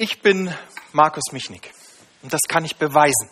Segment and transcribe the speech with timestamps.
[0.00, 0.54] Ich bin
[0.92, 1.72] Markus Michnik
[2.22, 3.28] und das kann ich beweisen.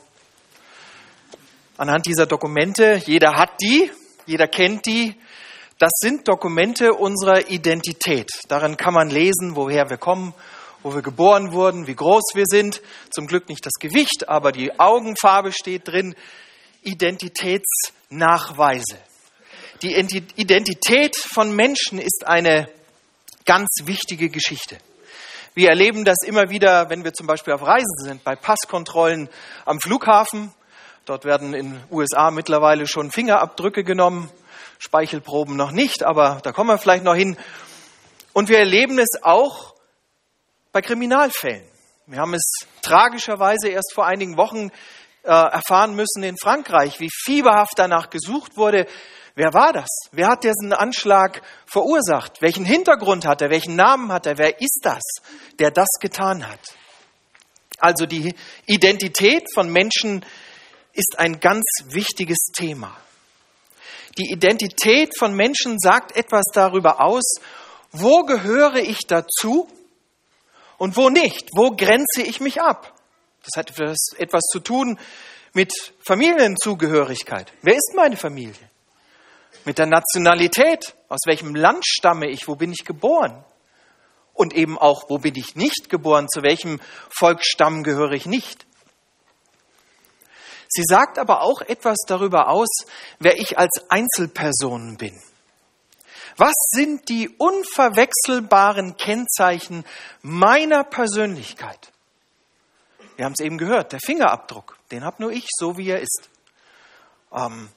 [1.76, 3.88] Anhand dieser Dokumente, jeder hat die,
[4.26, 5.14] jeder kennt die,
[5.78, 8.32] das sind Dokumente unserer Identität.
[8.48, 10.34] Darin kann man lesen, woher wir kommen,
[10.82, 12.82] wo wir geboren wurden, wie groß wir sind.
[13.10, 16.16] Zum Glück nicht das Gewicht, aber die Augenfarbe steht drin.
[16.82, 18.98] Identitätsnachweise.
[19.82, 22.68] Die Identität von Menschen ist eine
[23.44, 24.78] ganz wichtige Geschichte.
[25.56, 29.30] Wir erleben das immer wieder, wenn wir zum Beispiel auf Reisen sind, bei Passkontrollen
[29.64, 30.52] am Flughafen.
[31.06, 34.30] Dort werden in den USA mittlerweile schon Fingerabdrücke genommen,
[34.78, 37.38] Speichelproben noch nicht, aber da kommen wir vielleicht noch hin.
[38.34, 39.74] Und wir erleben es auch
[40.72, 41.64] bei Kriminalfällen.
[42.04, 42.44] Wir haben es
[42.82, 44.68] tragischerweise erst vor einigen Wochen
[45.22, 48.86] äh, erfahren müssen in Frankreich, wie fieberhaft danach gesucht wurde,
[49.36, 49.90] Wer war das?
[50.12, 52.40] Wer hat diesen Anschlag verursacht?
[52.40, 53.50] Welchen Hintergrund hat er?
[53.50, 54.38] Welchen Namen hat er?
[54.38, 55.02] Wer ist das,
[55.58, 56.58] der das getan hat?
[57.78, 60.24] Also die Identität von Menschen
[60.94, 62.96] ist ein ganz wichtiges Thema.
[64.16, 67.34] Die Identität von Menschen sagt etwas darüber aus,
[67.92, 69.68] wo gehöre ich dazu
[70.78, 72.98] und wo nicht, wo grenze ich mich ab.
[73.44, 73.78] Das hat
[74.18, 74.98] etwas zu tun
[75.52, 75.74] mit
[76.06, 77.52] Familienzugehörigkeit.
[77.60, 78.70] Wer ist meine Familie?
[79.64, 83.44] Mit der Nationalität, aus welchem Land stamme ich, wo bin ich geboren
[84.36, 86.80] und eben auch, wo bin ich nicht geboren, zu welchem
[87.10, 88.66] Volksstamm gehöre ich nicht.
[90.68, 92.68] Sie sagt aber auch etwas darüber aus,
[93.18, 95.18] wer ich als Einzelperson bin.
[96.36, 99.84] Was sind die unverwechselbaren Kennzeichen
[100.22, 101.92] meiner Persönlichkeit?
[103.16, 106.28] Wir haben es eben gehört, der Fingerabdruck, den habe nur ich, so wie er ist.
[107.32, 107.70] Ähm,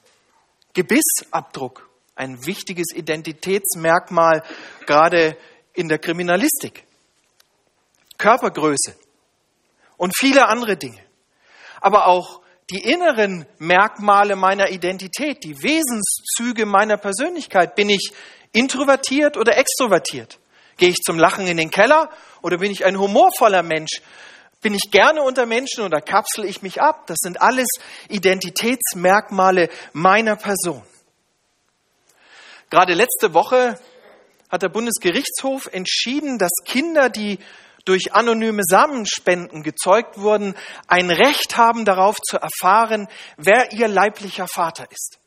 [0.74, 4.42] Gebissabdruck, ein wichtiges Identitätsmerkmal,
[4.86, 5.36] gerade
[5.74, 6.84] in der Kriminalistik.
[8.18, 8.94] Körpergröße
[9.96, 11.02] und viele andere Dinge.
[11.80, 17.74] Aber auch die inneren Merkmale meiner Identität, die Wesenszüge meiner Persönlichkeit.
[17.74, 18.12] Bin ich
[18.52, 20.38] introvertiert oder extrovertiert?
[20.76, 22.10] Gehe ich zum Lachen in den Keller
[22.42, 24.00] oder bin ich ein humorvoller Mensch?
[24.60, 27.06] Bin ich gerne unter Menschen oder kapsel ich mich ab?
[27.06, 27.68] Das sind alles
[28.08, 30.82] Identitätsmerkmale meiner Person.
[32.68, 33.78] Gerade letzte Woche
[34.50, 37.38] hat der Bundesgerichtshof entschieden, dass Kinder, die
[37.84, 40.54] durch anonyme Samenspenden gezeugt wurden,
[40.86, 45.18] ein Recht haben darauf zu erfahren, wer ihr leiblicher Vater ist,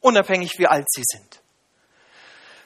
[0.00, 1.42] unabhängig wie alt sie sind.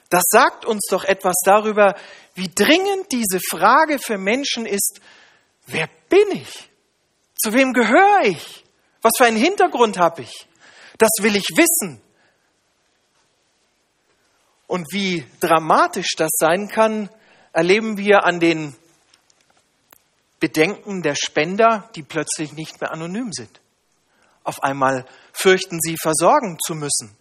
[0.09, 1.95] Das sagt uns doch etwas darüber,
[2.35, 5.01] wie dringend diese Frage für Menschen ist,
[5.67, 6.69] Wer bin ich?
[7.35, 8.63] Zu wem gehöre ich?
[9.01, 10.47] Was für einen Hintergrund habe ich?
[10.97, 12.01] Das will ich wissen.
[14.65, 17.09] Und wie dramatisch das sein kann,
[17.53, 18.75] erleben wir an den
[20.39, 23.61] Bedenken der Spender, die plötzlich nicht mehr anonym sind.
[24.43, 27.15] Auf einmal fürchten sie, versorgen zu müssen.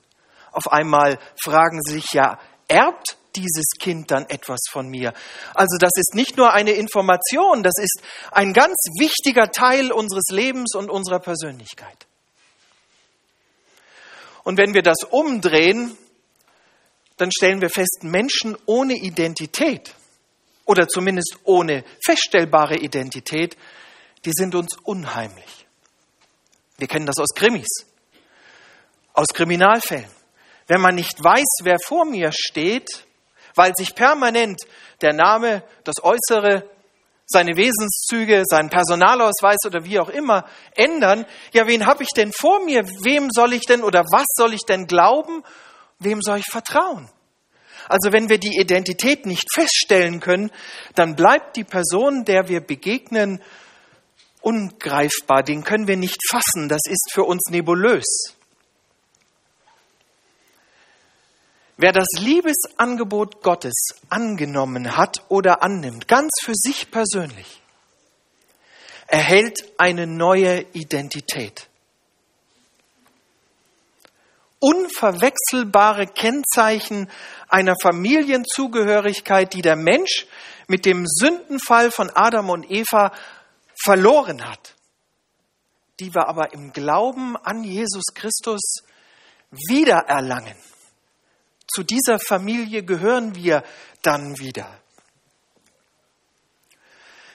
[0.53, 5.13] Auf einmal fragen sie sich ja, erbt dieses Kind dann etwas von mir?
[5.55, 8.03] Also das ist nicht nur eine Information, das ist
[8.33, 12.07] ein ganz wichtiger Teil unseres Lebens und unserer Persönlichkeit.
[14.43, 15.97] Und wenn wir das umdrehen,
[17.17, 19.95] dann stellen wir fest, Menschen ohne Identität
[20.65, 23.57] oder zumindest ohne feststellbare Identität,
[24.25, 25.67] die sind uns unheimlich.
[26.79, 27.69] Wir kennen das aus Krimis,
[29.15, 30.11] aus Kriminalfällen.
[30.67, 33.06] Wenn man nicht weiß, wer vor mir steht,
[33.57, 34.61] weil sich permanent
[35.01, 36.71] der Name, das Äußere,
[37.27, 40.45] seine Wesenszüge, sein Personalausweis oder wie auch immer
[40.77, 41.27] ändern.
[41.53, 42.87] Ja, wen habe ich denn vor mir?
[43.03, 45.43] Wem soll ich denn oder was soll ich denn glauben?
[45.99, 47.11] Wem soll ich vertrauen?
[47.89, 50.51] Also wenn wir die Identität nicht feststellen können,
[50.95, 53.43] dann bleibt die Person, der wir begegnen,
[54.41, 55.43] ungreifbar.
[55.43, 56.69] Den können wir nicht fassen.
[56.69, 58.36] Das ist für uns nebulös.
[61.79, 63.75] Wer das Liebesangebot Gottes
[64.09, 67.61] angenommen hat oder annimmt, ganz für sich persönlich,
[69.07, 71.69] erhält eine neue Identität.
[74.59, 77.11] Unverwechselbare Kennzeichen
[77.49, 80.27] einer Familienzugehörigkeit, die der Mensch
[80.69, 83.13] mit dem Sündenfall von Adam und Eva
[83.85, 84.75] verloren hat,
[86.01, 88.83] die wir aber im Glauben an Jesus Christus
[89.51, 90.57] wiedererlangen.
[91.77, 93.63] Zu dieser Familie gehören wir
[94.01, 94.67] dann wieder.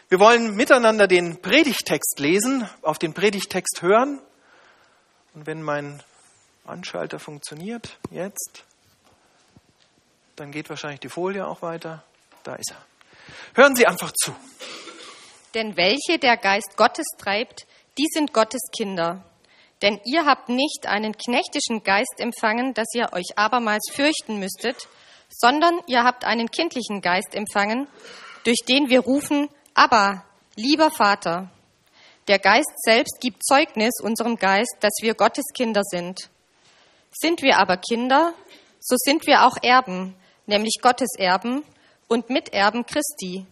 [0.10, 4.20] Wir wollen miteinander den Predigtext lesen, auf den Predigtext hören.
[5.36, 6.02] Und wenn mein
[6.66, 8.64] Anschalter funktioniert, jetzt,
[10.38, 12.04] dann geht wahrscheinlich die Folie auch weiter.
[12.42, 12.84] Da ist er.
[13.54, 14.34] Hören Sie einfach zu.
[15.54, 17.68] Denn welche der Geist Gottes treibt,
[18.00, 19.24] die sind Gottes Kinder.
[19.81, 24.88] Denn ihr habt nicht einen knechtischen Geist empfangen, dass ihr euch abermals fürchten müsstet,
[25.30, 27.88] sondern ihr habt einen kindlichen Geist empfangen,
[28.44, 30.24] durch den wir rufen, aber,
[30.56, 31.50] lieber Vater.
[32.28, 36.30] Der Geist selbst gibt Zeugnis unserem Geist, dass wir Gottes Kinder sind.
[37.12, 38.34] Sind wir aber Kinder,
[38.80, 41.63] so sind wir auch Erben, nämlich Gottes Erben
[42.07, 43.45] und Miterben Christi,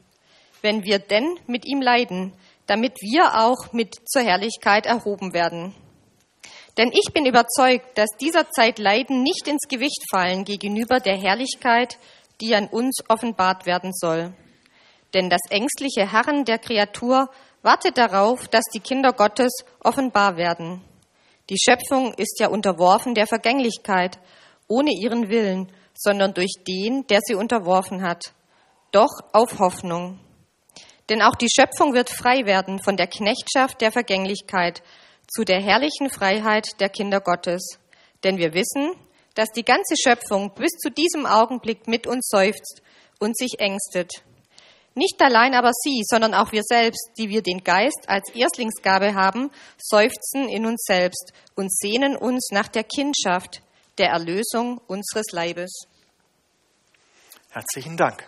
[0.61, 2.33] wenn wir denn mit ihm leiden,
[2.67, 5.73] damit wir auch mit zur Herrlichkeit erhoben werden.
[6.79, 11.97] Denn ich bin überzeugt, dass dieser Zeit Leiden nicht ins Gewicht fallen gegenüber der Herrlichkeit,
[12.39, 14.33] die an uns offenbart werden soll.
[15.13, 17.29] Denn das ängstliche Harren der Kreatur
[17.63, 20.81] wartet darauf, dass die Kinder Gottes offenbar werden.
[21.49, 24.17] Die Schöpfung ist ja unterworfen der Vergänglichkeit,
[24.69, 28.33] ohne ihren Willen, sondern durch den, der sie unterworfen hat.
[28.91, 30.17] Doch auf Hoffnung.
[31.09, 34.81] Denn auch die Schöpfung wird frei werden von der Knechtschaft der Vergänglichkeit
[35.29, 37.79] zu der herrlichen Freiheit der Kinder Gottes.
[38.23, 38.93] Denn wir wissen,
[39.35, 42.81] dass die ganze Schöpfung bis zu diesem Augenblick mit uns seufzt
[43.19, 44.11] und sich ängstet.
[44.95, 49.51] Nicht allein aber sie, sondern auch wir selbst, die wir den Geist als Erstlingsgabe haben,
[49.77, 53.61] seufzen in uns selbst und sehnen uns nach der Kindschaft,
[53.97, 55.71] der Erlösung unseres Leibes.
[57.49, 58.27] Herzlichen Dank.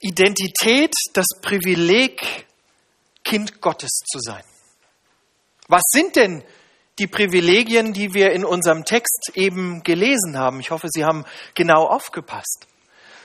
[0.00, 2.46] Identität, das Privileg,
[3.22, 4.42] Kind Gottes zu sein.
[5.68, 6.44] Was sind denn
[6.98, 10.60] die Privilegien, die wir in unserem Text eben gelesen haben?
[10.60, 11.24] Ich hoffe, Sie haben
[11.54, 12.66] genau aufgepasst.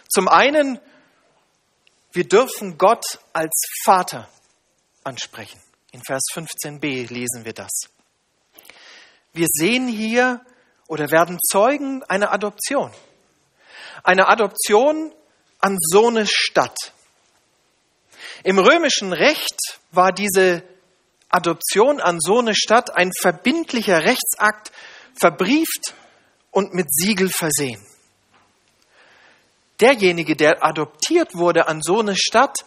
[0.10, 0.80] Zum einen,
[2.12, 3.04] wir dürfen Gott
[3.34, 4.30] als Vater
[5.04, 5.62] ansprechen.
[5.92, 7.72] In Vers 15b lesen wir das.
[9.34, 10.42] Wir sehen hier
[10.88, 12.92] oder werden Zeugen einer Adoption.
[14.04, 15.14] Eine Adoption
[15.60, 16.78] an so eine Stadt.
[18.44, 19.60] Im römischen Recht
[19.92, 20.64] war diese
[21.30, 24.72] Adoption an so eine Stadt ein verbindlicher Rechtsakt,
[25.20, 25.94] verbrieft
[26.52, 27.86] und mit Siegel versehen.
[29.80, 32.66] Derjenige, der adoptiert wurde an so eine Stadt,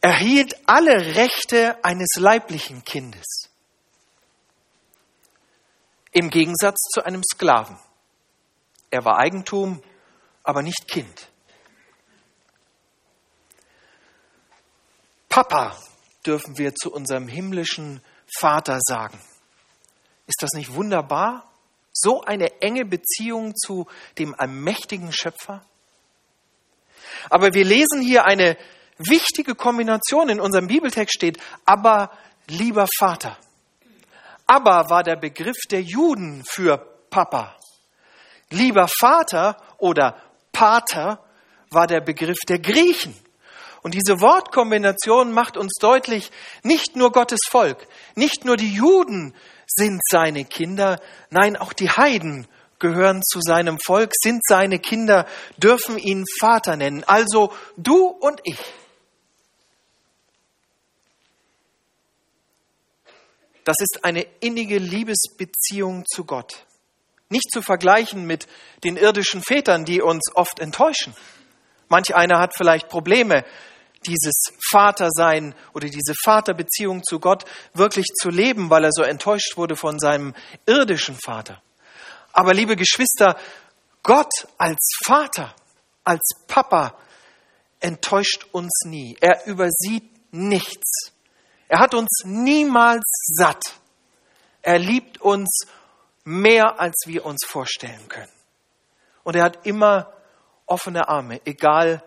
[0.00, 3.50] erhielt alle Rechte eines leiblichen Kindes.
[6.12, 7.78] Im Gegensatz zu einem Sklaven.
[8.90, 9.82] Er war Eigentum,
[10.42, 11.28] aber nicht Kind.
[15.28, 15.76] Papa
[16.26, 18.00] dürfen wir zu unserem himmlischen
[18.38, 19.18] Vater sagen.
[20.26, 21.50] Ist das nicht wunderbar?
[21.92, 23.86] So eine enge Beziehung zu
[24.18, 25.64] dem allmächtigen Schöpfer?
[27.28, 28.56] Aber wir lesen hier eine
[28.98, 30.28] wichtige Kombination.
[30.28, 32.10] In unserem Bibeltext steht, aber
[32.46, 33.36] lieber Vater.
[34.46, 36.78] Aber war der Begriff der Juden für
[37.10, 37.56] Papa.
[38.50, 40.20] Lieber Vater oder
[40.52, 41.24] Pater
[41.70, 43.14] war der Begriff der Griechen.
[43.82, 46.30] Und diese Wortkombination macht uns deutlich,
[46.62, 49.34] nicht nur Gottes Volk, nicht nur die Juden
[49.66, 51.00] sind seine Kinder,
[51.30, 52.46] nein, auch die Heiden
[52.78, 55.26] gehören zu seinem Volk, sind seine Kinder,
[55.58, 57.04] dürfen ihn Vater nennen.
[57.04, 58.58] Also du und ich.
[63.64, 66.66] Das ist eine innige Liebesbeziehung zu Gott.
[67.28, 68.48] Nicht zu vergleichen mit
[68.82, 71.14] den irdischen Vätern, die uns oft enttäuschen.
[71.90, 73.44] Manch einer hat vielleicht Probleme
[74.06, 77.44] dieses Vatersein oder diese Vaterbeziehung zu Gott
[77.74, 80.34] wirklich zu leben, weil er so enttäuscht wurde von seinem
[80.66, 81.60] irdischen Vater.
[82.32, 83.36] Aber liebe Geschwister,
[84.02, 85.54] Gott als Vater,
[86.04, 86.96] als Papa
[87.80, 89.16] enttäuscht uns nie.
[89.20, 91.12] Er übersieht nichts.
[91.68, 93.02] Er hat uns niemals
[93.36, 93.74] satt.
[94.62, 95.66] Er liebt uns
[96.24, 98.32] mehr, als wir uns vorstellen können.
[99.24, 100.12] Und er hat immer
[100.70, 102.02] offene Arme, egal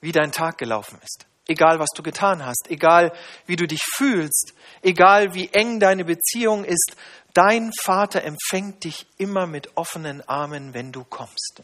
[0.00, 1.26] wie dein Tag gelaufen ist.
[1.46, 3.12] Egal, was du getan hast, egal,
[3.46, 6.96] wie du dich fühlst, egal, wie eng deine Beziehung ist,
[7.34, 11.62] dein Vater empfängt dich immer mit offenen Armen, wenn du kommst.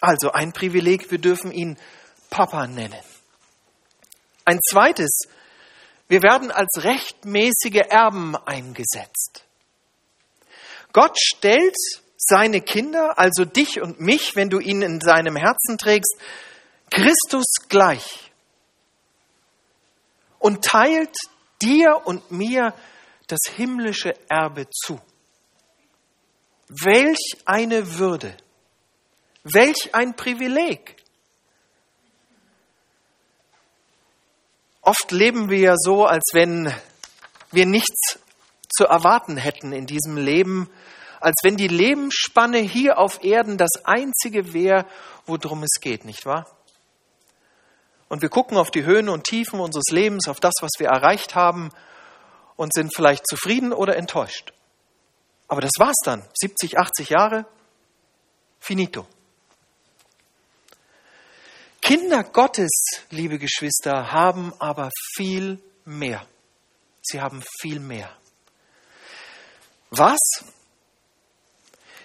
[0.00, 1.78] Also ein Privileg, wir dürfen ihn
[2.28, 3.04] Papa nennen.
[4.44, 5.28] Ein zweites,
[6.08, 9.44] wir werden als rechtmäßige Erben eingesetzt.
[10.92, 11.76] Gott stellt
[12.26, 16.16] seine Kinder, also dich und mich, wenn du ihn in seinem Herzen trägst,
[16.90, 18.30] Christus gleich
[20.38, 21.14] und teilt
[21.60, 22.74] dir und mir
[23.28, 25.00] das himmlische Erbe zu.
[26.68, 28.36] Welch eine Würde,
[29.44, 30.96] welch ein Privileg.
[34.80, 36.74] Oft leben wir ja so, als wenn
[37.52, 38.18] wir nichts
[38.68, 40.68] zu erwarten hätten in diesem Leben,
[41.22, 44.86] als wenn die Lebensspanne hier auf Erden das einzige wäre,
[45.26, 46.46] worum es geht, nicht wahr?
[48.08, 51.34] Und wir gucken auf die Höhen und Tiefen unseres Lebens, auf das, was wir erreicht
[51.34, 51.70] haben
[52.56, 54.52] und sind vielleicht zufrieden oder enttäuscht.
[55.48, 56.22] Aber das war's dann.
[56.34, 57.46] 70, 80 Jahre,
[58.58, 59.06] finito.
[61.80, 62.70] Kinder Gottes,
[63.10, 66.24] liebe Geschwister, haben aber viel mehr.
[67.02, 68.10] Sie haben viel mehr.
[69.90, 70.20] Was?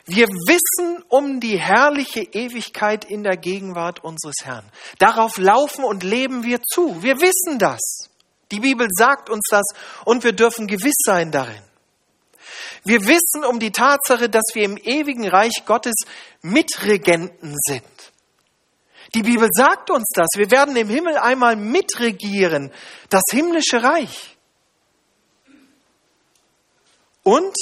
[0.07, 4.63] Wir wissen um die herrliche Ewigkeit in der Gegenwart unseres Herrn.
[4.99, 7.03] Darauf laufen und leben wir zu.
[7.03, 8.09] Wir wissen das.
[8.51, 9.65] Die Bibel sagt uns das
[10.05, 11.61] und wir dürfen gewiss sein darin.
[12.85, 15.95] Wir wissen um die Tatsache, dass wir im ewigen Reich Gottes
[16.41, 17.83] Mitregenten sind.
[19.13, 20.27] Die Bibel sagt uns das.
[20.35, 22.71] Wir werden im Himmel einmal mitregieren,
[23.09, 24.37] das himmlische Reich.
[27.23, 27.55] Und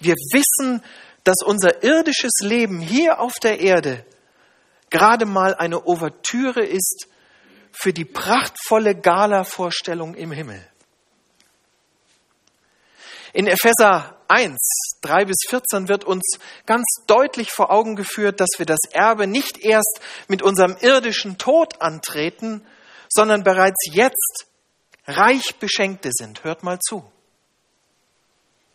[0.00, 0.82] wir wissen,
[1.24, 4.04] dass unser irdisches Leben hier auf der Erde
[4.90, 7.08] gerade mal eine Ouvertüre ist
[7.72, 10.64] für die prachtvolle Gala-Vorstellung im Himmel.
[13.32, 14.56] In Epheser 1,
[15.02, 19.58] 3 bis 14 wird uns ganz deutlich vor Augen geführt, dass wir das Erbe nicht
[19.58, 22.64] erst mit unserem irdischen Tod antreten,
[23.08, 24.46] sondern bereits jetzt
[25.06, 26.44] reich Beschenkte sind.
[26.44, 27.04] Hört mal zu.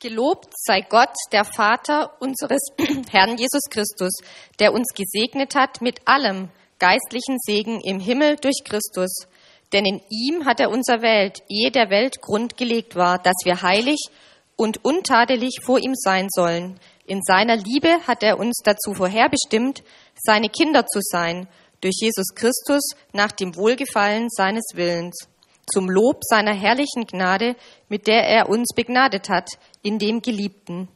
[0.02, 2.62] Gelobt sei Gott, der Vater unseres
[3.12, 4.14] Herrn Jesus Christus,
[4.58, 6.48] der uns gesegnet hat mit allem
[6.80, 9.28] geistlichen Segen im Himmel durch Christus.
[9.74, 13.62] Denn in ihm hat er uns erwählt, ehe der Welt Grund gelegt war, dass wir
[13.62, 14.00] heilig
[14.56, 16.80] und untadelig vor ihm sein sollen.
[17.06, 19.84] In seiner Liebe hat er uns dazu vorherbestimmt,
[20.16, 21.50] seine Kinder zu sein,
[21.82, 25.28] durch Jesus Christus nach dem Wohlgefallen seines Willens,
[25.74, 27.56] zum Lob seiner herrlichen Gnade,
[27.90, 29.50] mit der er uns begnadet hat,
[29.82, 30.88] in dem Geliebten.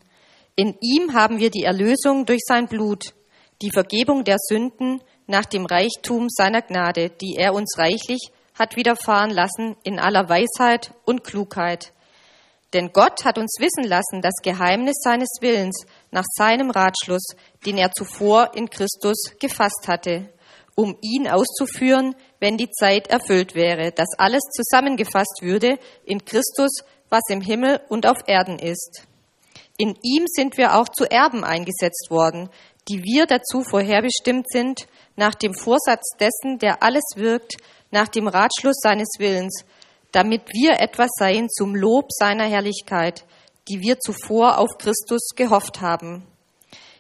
[0.55, 3.13] In ihm haben wir die Erlösung durch sein Blut,
[3.61, 9.31] die Vergebung der Sünden nach dem Reichtum seiner Gnade, die er uns reichlich hat widerfahren
[9.31, 11.91] lassen in aller Weisheit und Klugheit
[12.73, 17.25] denn Gott hat uns wissen lassen das Geheimnis seines Willens nach seinem Ratschluss,
[17.65, 20.29] den er zuvor in Christus gefasst hatte,
[20.75, 27.21] um ihn auszuführen, wenn die Zeit erfüllt wäre, dass alles zusammengefasst würde in Christus, was
[27.29, 29.03] im Himmel und auf Erden ist.
[29.77, 32.49] In ihm sind wir auch zu Erben eingesetzt worden,
[32.89, 37.57] die wir dazu vorherbestimmt sind, nach dem Vorsatz dessen, der alles wirkt,
[37.91, 39.63] nach dem Ratschluss seines Willens,
[40.11, 43.25] damit wir etwas seien zum Lob seiner Herrlichkeit,
[43.69, 46.25] die wir zuvor auf Christus gehofft haben.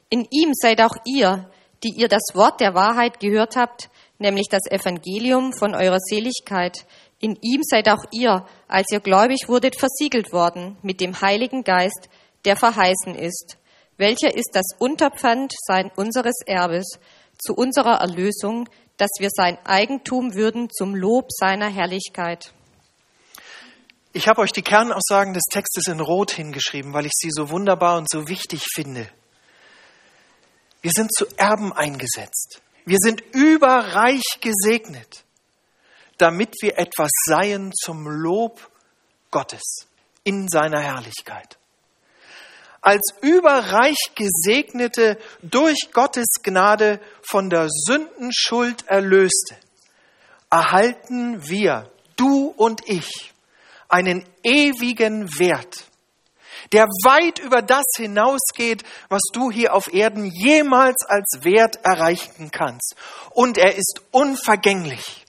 [0.09, 1.49] In ihm seid auch ihr,
[1.83, 3.89] die ihr das Wort der Wahrheit gehört habt,
[4.19, 6.85] nämlich das Evangelium von eurer Seligkeit.
[7.23, 12.09] In ihm seid auch ihr, als ihr gläubig wurdet, versiegelt worden mit dem Heiligen Geist,
[12.43, 13.57] der verheißen ist,
[13.95, 16.99] welcher ist das Unterpfand sein, unseres Erbes
[17.39, 22.51] zu unserer Erlösung, dass wir sein Eigentum würden zum Lob seiner Herrlichkeit.
[24.11, 27.99] Ich habe euch die Kernaussagen des Textes in Rot hingeschrieben, weil ich sie so wunderbar
[27.99, 29.07] und so wichtig finde.
[30.81, 32.61] Wir sind zu Erben eingesetzt.
[32.83, 35.23] Wir sind überreich gesegnet,
[36.23, 38.71] damit wir etwas seien zum Lob
[39.29, 39.89] Gottes
[40.23, 41.57] in seiner Herrlichkeit.
[42.79, 49.57] Als überreich Gesegnete durch Gottes Gnade von der Sündenschuld erlöste,
[50.49, 53.33] erhalten wir, du und ich,
[53.89, 55.83] einen ewigen Wert,
[56.71, 62.95] der weit über das hinausgeht, was du hier auf Erden jemals als Wert erreichen kannst.
[63.31, 65.22] Und er ist unvergänglich.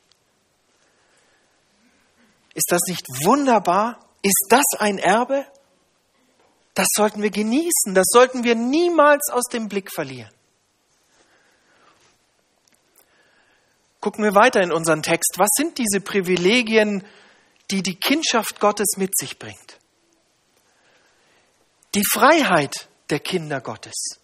[2.55, 3.99] Ist das nicht wunderbar?
[4.23, 5.45] Ist das ein Erbe?
[6.75, 10.33] Das sollten wir genießen, das sollten wir niemals aus dem Blick verlieren.
[14.01, 15.35] Gucken wir weiter in unseren Text.
[15.39, 17.05] Was sind diese Privilegien,
[17.71, 19.79] die die Kindschaft Gottes mit sich bringt.
[21.95, 24.19] Die Freiheit der Kinder Gottes.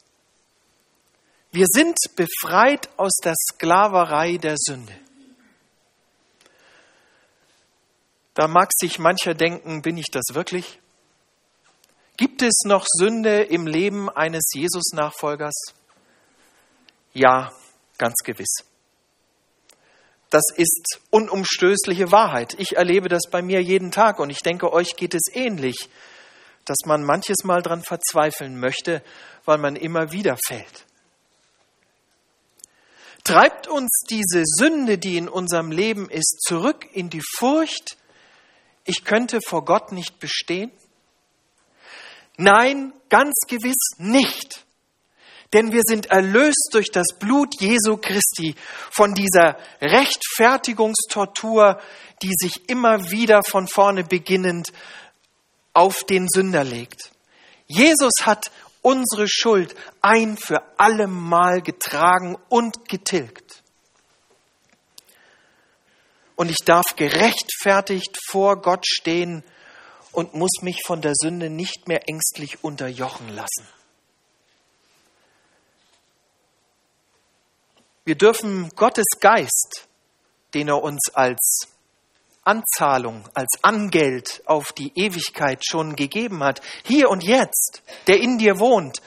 [1.52, 4.94] Wir sind befreit aus der Sklaverei der Sünde.
[8.40, 10.80] Da mag sich mancher denken, bin ich das wirklich?
[12.16, 15.52] Gibt es noch Sünde im Leben eines Jesus-Nachfolgers?
[17.12, 17.52] Ja,
[17.98, 18.64] ganz gewiss.
[20.30, 22.54] Das ist unumstößliche Wahrheit.
[22.58, 25.90] Ich erlebe das bei mir jeden Tag und ich denke, euch geht es ähnlich,
[26.64, 29.02] dass man manches Mal daran verzweifeln möchte,
[29.44, 30.86] weil man immer wieder fällt.
[33.22, 37.98] Treibt uns diese Sünde, die in unserem Leben ist, zurück in die Furcht,
[38.84, 40.72] ich könnte vor Gott nicht bestehen?
[42.36, 44.66] Nein, ganz gewiss nicht.
[45.52, 48.54] Denn wir sind erlöst durch das Blut Jesu Christi
[48.90, 51.80] von dieser Rechtfertigungstortur,
[52.22, 54.68] die sich immer wieder von vorne beginnend
[55.72, 57.10] auf den Sünder legt.
[57.66, 63.49] Jesus hat unsere Schuld ein für alle Mal getragen und getilgt.
[66.40, 69.44] Und ich darf gerechtfertigt vor Gott stehen
[70.10, 73.68] und muss mich von der Sünde nicht mehr ängstlich unterjochen lassen.
[78.06, 79.86] Wir dürfen Gottes Geist,
[80.54, 81.68] den er uns als
[82.42, 88.58] Anzahlung, als Angeld auf die Ewigkeit schon gegeben hat, hier und jetzt, der in dir
[88.58, 89.02] wohnt,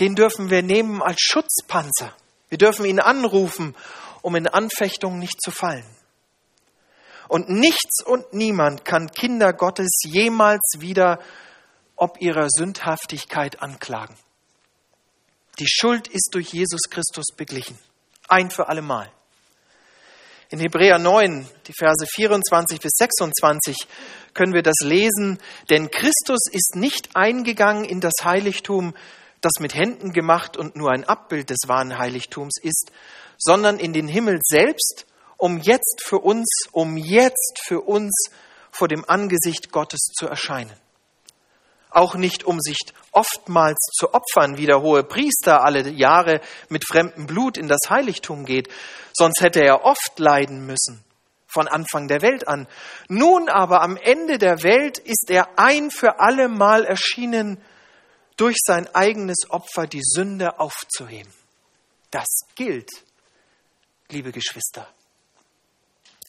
[0.00, 2.14] den dürfen wir nehmen als Schutzpanzer.
[2.50, 3.74] Wir dürfen ihn anrufen,
[4.20, 5.97] um in Anfechtung nicht zu fallen.
[7.28, 11.20] Und nichts und niemand kann Kinder Gottes jemals wieder
[11.98, 14.16] ob ihrer Sündhaftigkeit anklagen.
[15.58, 17.76] Die Schuld ist durch Jesus Christus beglichen.
[18.28, 19.10] Ein für allemal.
[20.50, 23.76] In Hebräer 9, die Verse 24 bis 26,
[24.32, 28.94] können wir das lesen, denn Christus ist nicht eingegangen in das Heiligtum,
[29.40, 32.92] das mit Händen gemacht und nur ein Abbild des wahren Heiligtums ist,
[33.36, 35.06] sondern in den Himmel selbst,
[35.38, 38.28] um jetzt für uns, um jetzt für uns
[38.70, 40.76] vor dem Angesicht Gottes zu erscheinen
[41.90, 42.78] auch nicht um sich
[43.12, 48.44] oftmals zu opfern, wie der hohe Priester alle Jahre mit fremdem Blut in das Heiligtum
[48.44, 48.68] geht,
[49.12, 51.04] sonst hätte er oft leiden müssen,
[51.46, 52.68] von Anfang der Welt an.
[53.08, 57.60] Nun aber am Ende der Welt ist er ein für alle Mal erschienen,
[58.36, 61.32] durch sein eigenes Opfer die Sünde aufzuheben.
[62.12, 62.88] Das gilt,
[64.10, 64.86] liebe Geschwister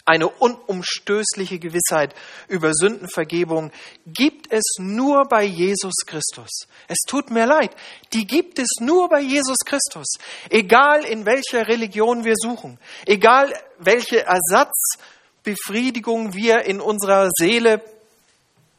[0.09, 2.15] eine unumstößliche Gewissheit
[2.47, 3.71] über Sündenvergebung
[4.07, 6.61] gibt es nur bei Jesus Christus.
[6.87, 7.75] Es tut mir leid,
[8.13, 10.15] die gibt es nur bei Jesus Christus.
[10.49, 17.83] Egal in welcher Religion wir suchen, egal welche Ersatzbefriedigung wir in unserer Seele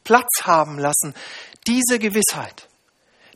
[0.03, 1.15] Platz haben lassen,
[1.65, 2.67] diese Gewissheit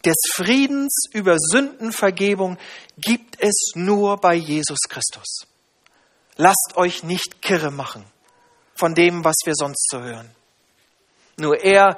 [0.04, 2.58] des Friedens über Sündenvergebung
[2.98, 5.48] gibt es nur bei Jesus Christus.
[6.38, 8.06] Lasst euch nicht kirre machen
[8.76, 10.30] von dem, was wir sonst so hören.
[11.38, 11.98] Nur er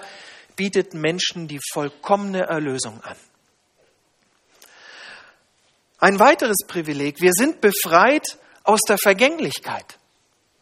[0.56, 3.16] bietet Menschen die vollkommene Erlösung an.
[6.00, 9.98] Ein weiteres Privileg, wir sind befreit aus der Vergänglichkeit.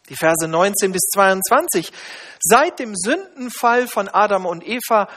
[0.08, 1.92] Die Verse 19 bis 22.
[2.40, 5.08] Seit dem Sündenfall von Adam und Eva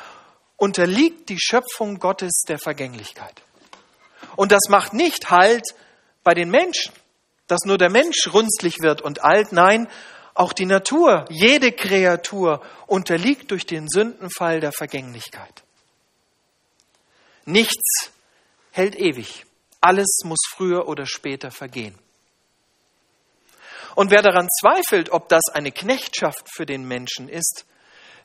[0.57, 3.41] unterliegt die Schöpfung Gottes der Vergänglichkeit.
[4.35, 5.63] Und das macht nicht Halt
[6.23, 6.93] bei den Menschen
[7.49, 9.51] dass nur der Mensch runzlig wird und alt.
[9.51, 9.89] Nein,
[10.33, 15.63] auch die Natur, jede Kreatur unterliegt durch den Sündenfall der Vergänglichkeit.
[17.45, 18.11] Nichts
[18.71, 19.45] hält ewig.
[19.81, 21.97] Alles muss früher oder später vergehen.
[23.95, 27.65] Und wer daran zweifelt, ob das eine Knechtschaft für den Menschen ist,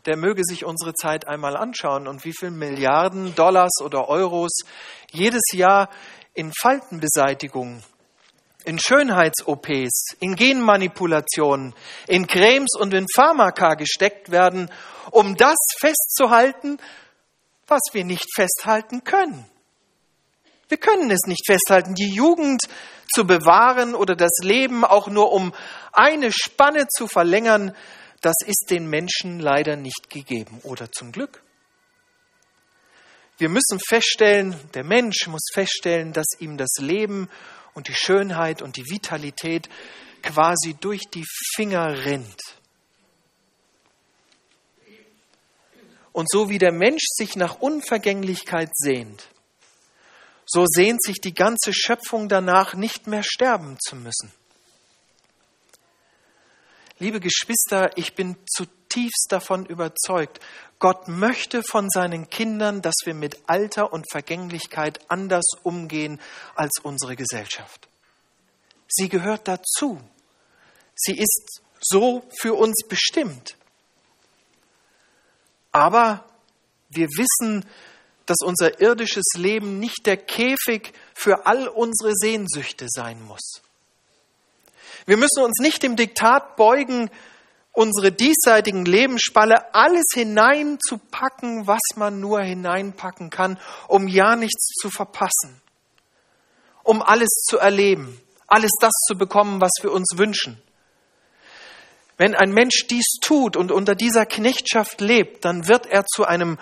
[0.05, 4.53] der möge sich unsere Zeit einmal anschauen und wie viele Milliarden Dollars oder Euros
[5.11, 5.89] jedes Jahr
[6.35, 7.83] in Faltenbeseitigung
[8.65, 11.75] in Schönheits-OPs, in Genmanipulationen,
[12.07, 14.71] in Cremes und in Pharmaka gesteckt werden,
[15.11, 16.79] um das festzuhalten,
[17.67, 19.45] was wir nicht festhalten können.
[20.69, 22.63] Wir können es nicht festhalten, die Jugend
[23.15, 25.53] zu bewahren oder das Leben auch nur um
[25.93, 27.75] eine Spanne zu verlängern,
[28.21, 31.43] das ist den Menschen leider nicht gegeben oder zum Glück.
[33.37, 37.29] Wir müssen feststellen, der Mensch muss feststellen, dass ihm das Leben
[37.75, 39.69] und die Schönheit und die Vitalität
[40.23, 42.41] quasi durch die Finger rinnt.
[46.13, 49.29] Und so wie der Mensch sich nach Unvergänglichkeit sehnt,
[50.47, 54.33] so sehnt sich die ganze Schöpfung danach, nicht mehr sterben zu müssen.
[56.99, 58.84] Liebe Geschwister, ich bin zutiefst
[59.29, 60.41] davon überzeugt,
[60.79, 66.21] Gott möchte von seinen Kindern, dass wir mit Alter und Vergänglichkeit anders umgehen
[66.55, 67.89] als unsere Gesellschaft.
[68.89, 70.01] Sie gehört dazu.
[70.95, 73.57] Sie ist so für uns bestimmt.
[75.73, 76.25] Aber
[76.89, 77.65] wir wissen,
[78.27, 83.63] dass unser irdisches Leben nicht der Käfig für all unsere Sehnsüchte sein muss.
[85.07, 87.11] Wir müssen uns nicht dem Diktat beugen,
[87.75, 93.59] unsere diesseitigen Lebensspalle alles hineinzupacken, was man nur hineinpacken kann,
[93.89, 95.61] um ja nichts zu verpassen,
[96.85, 100.63] um alles zu erleben, alles das zu bekommen, was wir uns wünschen.
[102.17, 106.59] Wenn ein Mensch dies tut und unter dieser Knechtschaft lebt, dann wird er zu einem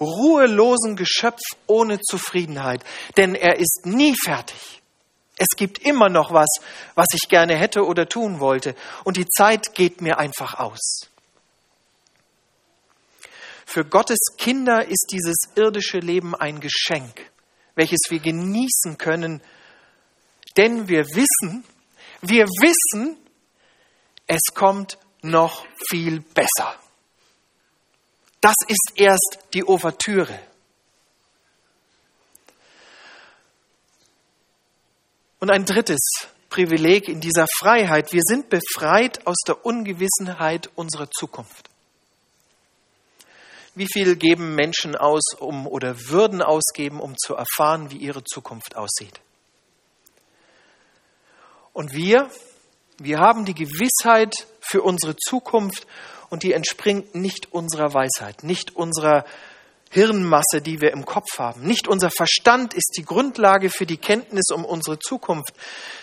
[0.00, 2.84] ruhelosen Geschöpf ohne Zufriedenheit,
[3.16, 4.75] denn er ist nie fertig.
[5.36, 6.48] Es gibt immer noch was,
[6.94, 11.10] was ich gerne hätte oder tun wollte, und die Zeit geht mir einfach aus.
[13.66, 17.30] Für Gottes Kinder ist dieses irdische Leben ein Geschenk,
[17.74, 19.42] welches wir genießen können,
[20.56, 21.64] denn wir wissen,
[22.22, 23.18] wir wissen,
[24.26, 26.74] es kommt noch viel besser.
[28.40, 30.38] Das ist erst die Ouvertüre.
[35.38, 36.00] Und ein drittes
[36.48, 38.12] Privileg in dieser Freiheit.
[38.12, 41.68] Wir sind befreit aus der Ungewissenheit unserer Zukunft.
[43.74, 48.74] Wie viel geben Menschen aus, um oder würden ausgeben, um zu erfahren, wie ihre Zukunft
[48.74, 49.20] aussieht?
[51.74, 52.30] Und wir,
[52.96, 55.86] wir haben die Gewissheit für unsere Zukunft
[56.30, 59.26] und die entspringt nicht unserer Weisheit, nicht unserer
[59.96, 61.62] Hirnmasse, die wir im Kopf haben.
[61.62, 65.54] Nicht unser Verstand ist die Grundlage für die Kenntnis um unsere Zukunft.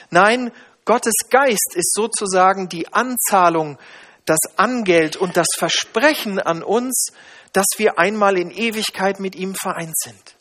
[0.10, 0.52] Nein,
[0.84, 3.78] Gottes Geist ist sozusagen die Anzahlung,
[4.26, 7.10] das Angeld und das Versprechen an uns,
[7.52, 10.36] dass wir einmal in Ewigkeit mit ihm vereint sind.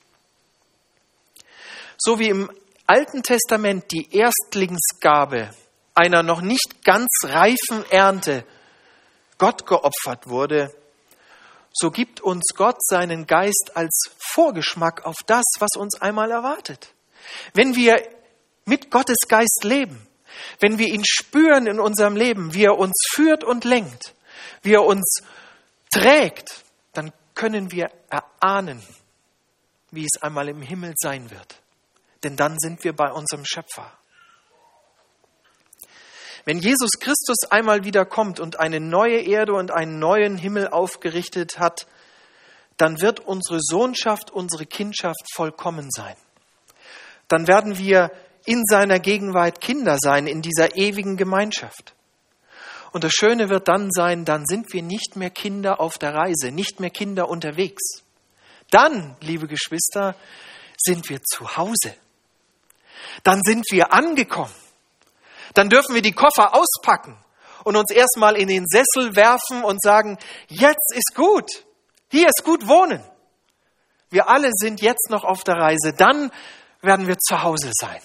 [1.98, 2.50] So wie im
[2.86, 5.50] Alten Testament die Erstlingsgabe
[5.94, 8.46] einer noch nicht ganz reifen Ernte
[9.36, 10.74] Gott geopfert wurde,
[11.72, 16.92] so gibt uns Gott seinen Geist als Vorgeschmack auf das, was uns einmal erwartet.
[17.54, 18.02] Wenn wir
[18.64, 20.06] mit Gottes Geist leben,
[20.60, 24.14] wenn wir ihn spüren in unserem Leben, wie er uns führt und lenkt,
[24.62, 25.22] wie er uns
[25.90, 28.82] trägt, dann können wir erahnen,
[29.90, 31.60] wie es einmal im Himmel sein wird.
[32.22, 33.92] Denn dann sind wir bei unserem Schöpfer.
[36.44, 41.58] Wenn Jesus Christus einmal wieder kommt und eine neue Erde und einen neuen Himmel aufgerichtet
[41.58, 41.86] hat,
[42.76, 46.16] dann wird unsere Sohnschaft, unsere Kindschaft vollkommen sein.
[47.28, 48.10] Dann werden wir
[48.44, 51.94] in seiner Gegenwart Kinder sein, in dieser ewigen Gemeinschaft.
[52.92, 56.50] Und das Schöne wird dann sein, dann sind wir nicht mehr Kinder auf der Reise,
[56.50, 58.02] nicht mehr Kinder unterwegs.
[58.70, 60.16] Dann, liebe Geschwister,
[60.76, 61.94] sind wir zu Hause.
[63.22, 64.52] Dann sind wir angekommen.
[65.54, 67.16] Dann dürfen wir die Koffer auspacken
[67.64, 71.64] und uns erstmal in den Sessel werfen und sagen, jetzt ist gut.
[72.10, 73.02] Hier ist gut wohnen.
[74.10, 75.94] Wir alle sind jetzt noch auf der Reise.
[75.96, 76.30] Dann
[76.82, 78.00] werden wir zu Hause sein.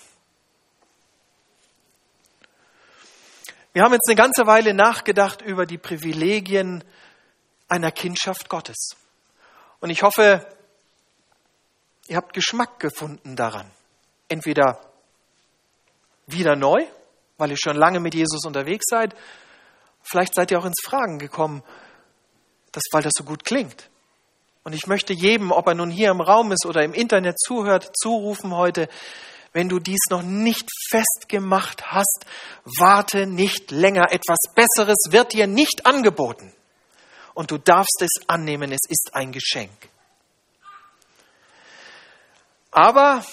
[3.73, 6.83] Wir haben jetzt eine ganze Weile nachgedacht über die Privilegien
[7.67, 8.95] einer Kindschaft Gottes.
[9.79, 10.47] Und ich hoffe,
[12.07, 13.69] ihr habt Geschmack gefunden daran.
[14.29, 14.81] Entweder
[16.25, 16.87] wieder neu,
[17.37, 19.15] weil ihr schon lange mit Jesus unterwegs seid.
[20.03, 21.63] Vielleicht seid ihr auch ins Fragen gekommen,
[22.71, 23.89] das, weil das so gut klingt.
[24.63, 27.91] Und ich möchte jedem, ob er nun hier im Raum ist oder im Internet zuhört,
[27.95, 28.89] zurufen heute,
[29.53, 32.25] wenn du dies noch nicht festgemacht hast,
[32.77, 34.11] warte nicht länger.
[34.11, 36.53] Etwas Besseres wird dir nicht angeboten.
[37.33, 39.71] Und du darfst es annehmen, es ist ein Geschenk.
[42.71, 43.23] Aber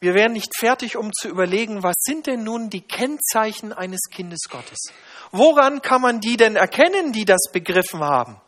[0.00, 4.42] wir wären nicht fertig, um zu überlegen, was sind denn nun die Kennzeichen eines Kindes
[4.48, 4.92] Gottes?
[5.32, 8.40] Woran kann man die denn erkennen, die das begriffen haben,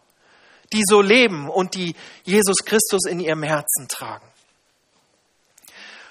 [0.72, 4.26] die so leben und die Jesus Christus in ihrem Herzen tragen?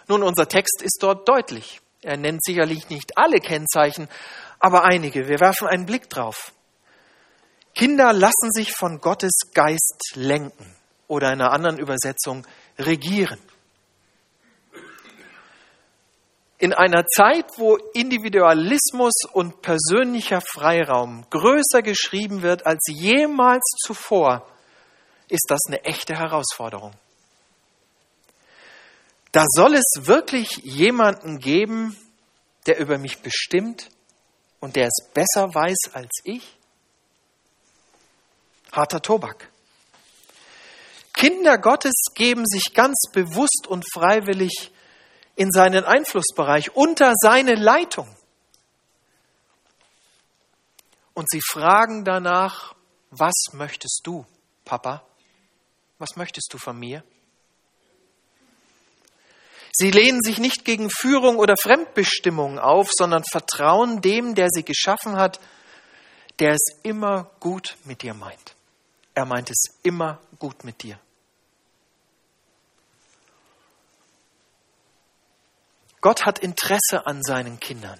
[0.10, 1.80] Nun, unser Text ist dort deutlich.
[2.02, 4.10] Er nennt sicherlich nicht alle Kennzeichen,
[4.60, 5.28] aber einige.
[5.28, 6.52] Wir werfen einen Blick drauf.
[7.76, 10.76] Kinder lassen sich von Gottes Geist lenken
[11.08, 12.46] oder in einer anderen Übersetzung
[12.78, 13.40] regieren.
[16.60, 24.46] In einer Zeit, wo Individualismus und persönlicher Freiraum größer geschrieben wird als jemals zuvor,
[25.30, 26.92] ist das eine echte Herausforderung.
[29.32, 31.96] Da soll es wirklich jemanden geben,
[32.66, 33.88] der über mich bestimmt
[34.60, 36.58] und der es besser weiß als ich?
[38.74, 39.50] Harter Tobak.
[41.14, 44.72] Kinder Gottes geben sich ganz bewusst und freiwillig
[45.40, 48.14] in seinen Einflussbereich, unter seine Leitung.
[51.14, 52.76] Und sie fragen danach,
[53.10, 54.26] was möchtest du,
[54.66, 55.02] Papa?
[55.98, 57.04] Was möchtest du von mir?
[59.72, 65.16] Sie lehnen sich nicht gegen Führung oder Fremdbestimmung auf, sondern vertrauen dem, der sie geschaffen
[65.16, 65.40] hat,
[66.40, 68.56] der es immer gut mit dir meint.
[69.14, 71.00] Er meint es immer gut mit dir.
[76.02, 78.00] Gott hat Interesse an seinen Kindern.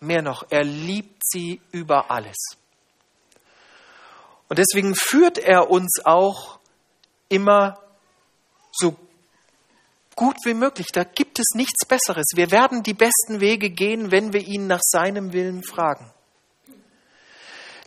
[0.00, 2.36] Mehr noch, er liebt sie über alles.
[4.48, 6.58] Und deswegen führt er uns auch
[7.28, 7.80] immer
[8.72, 8.96] so
[10.14, 10.88] gut wie möglich.
[10.92, 12.26] Da gibt es nichts Besseres.
[12.34, 16.12] Wir werden die besten Wege gehen, wenn wir ihn nach seinem Willen fragen.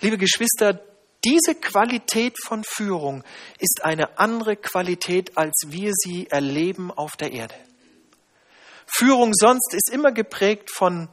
[0.01, 0.79] Liebe Geschwister,
[1.23, 3.23] diese Qualität von Führung
[3.59, 7.55] ist eine andere Qualität, als wir sie erleben auf der Erde.
[8.87, 11.09] Führung sonst ist immer geprägt von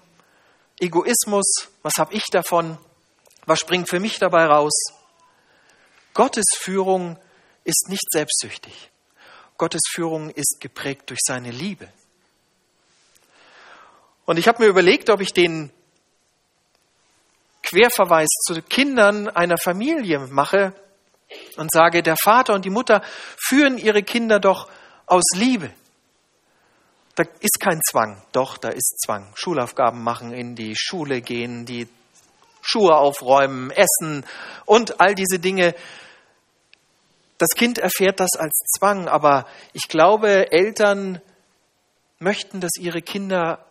[0.81, 1.69] Egoismus.
[1.83, 2.79] Was habe ich davon?
[3.47, 4.73] Was springt für mich dabei raus?
[6.15, 7.19] Gottes Führung
[7.65, 8.91] ist nicht selbstsüchtig.
[9.59, 11.89] Gottes Führung ist geprägt durch seine Liebe.
[14.25, 15.71] Und ich habe mir überlegt, ob ich den
[17.63, 20.75] Querverweis zu Kindern einer Familie mache
[21.57, 23.03] und sage, der Vater und die Mutter
[23.37, 24.69] führen ihre Kinder doch
[25.07, 25.71] aus Liebe.
[27.15, 29.31] Da ist kein Zwang, doch, da ist Zwang.
[29.35, 31.87] Schulaufgaben machen, in die Schule gehen, die
[32.61, 34.27] Schuhe aufräumen, essen
[34.65, 35.75] und all diese Dinge.
[37.39, 41.21] Das Kind erfährt das als Zwang, aber ich glaube, Eltern
[42.19, 43.65] möchten, dass ihre Kinder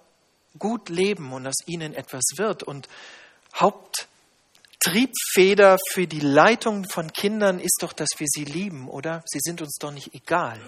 [0.59, 2.63] gut leben und dass ihnen etwas wird.
[2.63, 2.87] Und
[3.55, 9.23] Haupttriebfeder für die Leitung von Kindern ist doch, dass wir sie lieben, oder?
[9.25, 10.59] Sie sind uns doch nicht egal.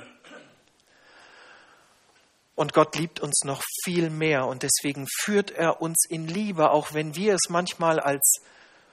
[2.56, 6.94] Und Gott liebt uns noch viel mehr und deswegen führt er uns in Liebe, auch
[6.94, 8.40] wenn wir es manchmal als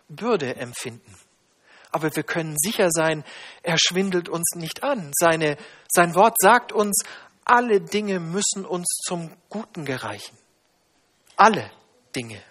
[0.09, 1.17] Bürde empfinden.
[1.93, 3.23] Aber wir können sicher sein,
[3.63, 5.13] er schwindelt uns nicht an.
[5.15, 7.05] Seine, sein Wort sagt uns,
[7.45, 10.37] alle Dinge müssen uns zum Guten gereichen.
[11.37, 11.71] Alle
[12.17, 12.43] Dinge.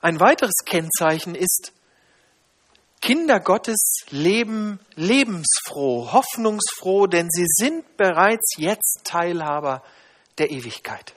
[0.00, 1.72] Ein weiteres Kennzeichen ist,
[3.08, 9.82] Kinder Gottes leben lebensfroh, hoffnungsfroh, denn sie sind bereits jetzt Teilhaber
[10.36, 11.14] der Ewigkeit.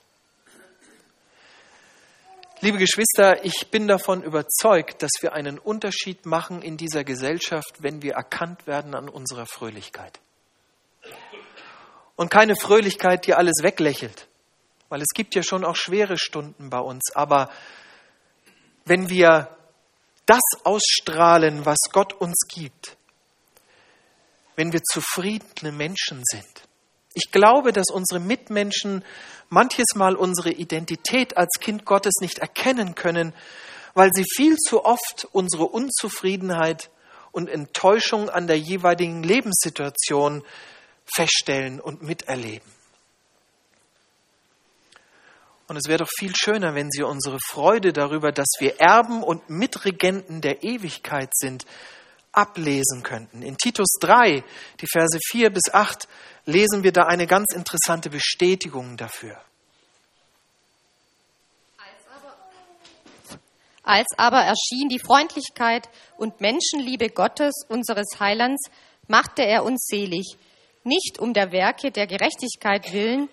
[2.61, 8.01] Liebe Geschwister, ich bin davon überzeugt, dass wir einen Unterschied machen in dieser Gesellschaft, wenn
[8.01, 10.21] wir erkannt werden an unserer Fröhlichkeit.
[12.15, 14.29] Und keine Fröhlichkeit, die alles weglächelt,
[14.87, 17.49] weil es gibt ja schon auch schwere Stunden bei uns, aber
[18.85, 19.57] wenn wir
[20.31, 22.95] das ausstrahlen, was Gott uns gibt,
[24.55, 26.61] wenn wir zufriedene Menschen sind.
[27.13, 29.03] Ich glaube, dass unsere Mitmenschen
[29.49, 33.33] manches Mal unsere Identität als Kind Gottes nicht erkennen können,
[33.93, 36.91] weil sie viel zu oft unsere Unzufriedenheit
[37.33, 40.45] und Enttäuschung an der jeweiligen Lebenssituation
[41.13, 42.80] feststellen und miterleben.
[45.71, 49.49] Und es wäre doch viel schöner, wenn Sie unsere Freude darüber, dass wir Erben und
[49.49, 51.65] Mitregenten der Ewigkeit sind,
[52.33, 53.41] ablesen könnten.
[53.41, 54.43] In Titus 3,
[54.81, 56.09] die Verse 4 bis 8,
[56.45, 59.41] lesen wir da eine ganz interessante Bestätigung dafür.
[63.81, 68.61] Als aber erschien die Freundlichkeit und Menschenliebe Gottes, unseres Heilands,
[69.07, 70.35] machte er uns selig,
[70.83, 73.29] nicht um der Werke der Gerechtigkeit willen,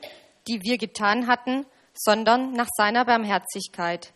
[0.46, 1.66] die wir getan hatten,
[1.99, 4.13] sondern nach seiner Barmherzigkeit,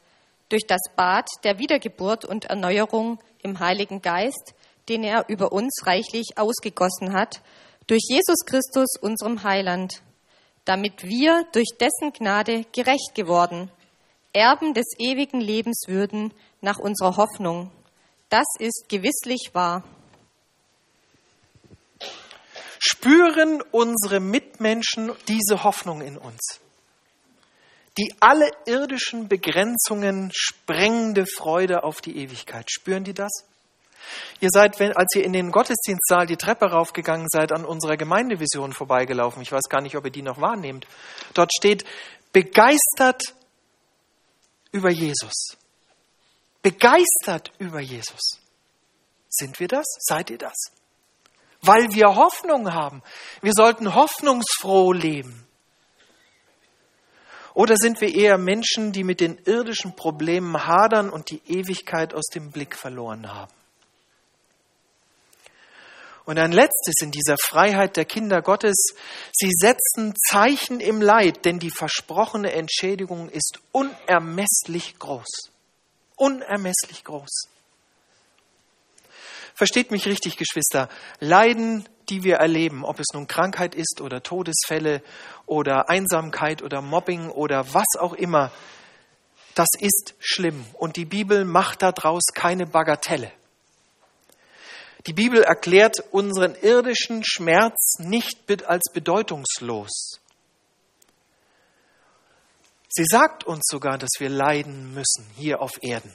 [0.49, 4.55] durch das Bad der Wiedergeburt und Erneuerung im Heiligen Geist,
[4.89, 7.41] den er über uns reichlich ausgegossen hat,
[7.87, 10.03] durch Jesus Christus, unserem Heiland,
[10.65, 13.71] damit wir durch dessen Gnade gerecht geworden,
[14.33, 17.71] Erben des ewigen Lebens würden nach unserer Hoffnung.
[18.31, 19.85] Das ist gewisslich wahr.
[22.79, 26.61] Spüren unsere Mitmenschen diese Hoffnung in uns?
[27.99, 32.71] Die alle irdischen Begrenzungen sprengende Freude auf die Ewigkeit.
[32.71, 33.31] Spüren die das?
[34.41, 39.43] Ihr seid, als ihr in den Gottesdienstsaal die Treppe raufgegangen seid, an unserer Gemeindevision vorbeigelaufen.
[39.43, 40.87] Ich weiß gar nicht, ob ihr die noch wahrnehmt.
[41.35, 41.85] Dort steht,
[42.33, 43.35] begeistert
[44.73, 45.57] über Jesus.
[46.63, 48.41] Begeistert über Jesus.
[49.29, 49.87] Sind wir das?
[50.01, 50.57] Seid ihr das?
[51.61, 53.03] Weil wir Hoffnung haben.
[53.41, 55.47] Wir sollten hoffnungsfroh leben.
[57.55, 62.27] Oder sind wir eher Menschen, die mit den irdischen Problemen hadern und die Ewigkeit aus
[62.27, 63.53] dem Blick verloren haben?
[66.25, 68.95] Und ein letztes in dieser Freiheit der Kinder Gottes,
[69.33, 75.51] sie setzen Zeichen im Leid, denn die versprochene Entschädigung ist unermesslich groß.
[76.17, 77.49] Unermesslich groß.
[79.55, 80.89] Versteht mich richtig, Geschwister.
[81.19, 85.03] Leiden, die wir erleben, ob es nun Krankheit ist oder Todesfälle
[85.53, 88.51] oder Einsamkeit oder Mobbing oder was auch immer,
[89.55, 90.65] das ist schlimm.
[90.73, 93.31] Und die Bibel macht daraus keine Bagatelle.
[95.07, 100.21] Die Bibel erklärt unseren irdischen Schmerz nicht als bedeutungslos.
[102.89, 106.13] Sie sagt uns sogar, dass wir leiden müssen hier auf Erden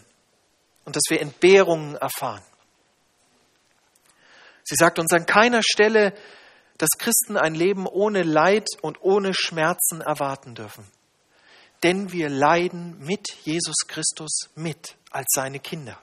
[0.86, 2.44] und dass wir Entbehrungen erfahren.
[4.64, 6.14] Sie sagt uns an keiner Stelle,
[6.78, 10.86] dass Christen ein Leben ohne Leid und ohne Schmerzen erwarten dürfen.
[11.84, 16.00] Denn wir leiden mit Jesus Christus mit als seine Kinder.